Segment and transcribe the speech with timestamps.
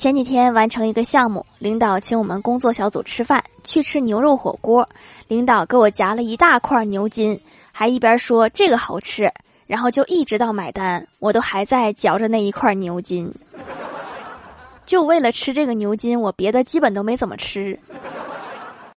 [0.00, 4.88] 前几天完成一个项目领导请我们工作小组吃饭去吃牛肉火锅。
[5.28, 7.38] 领导给我夹了一大块牛筋
[7.70, 9.30] 还一边说这个好吃
[9.66, 13.30] 然后就一直到买单我都还在嚼着那一块牛筋。
[14.86, 17.78] 就为了吃这个牛筋我别的基本都没怎么吃。